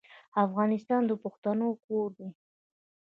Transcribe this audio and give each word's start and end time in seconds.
افغانستان 0.45 1.01
د 1.07 1.11
پښتنو 1.23 1.67
کور 1.85 2.09
دی. 2.17 2.29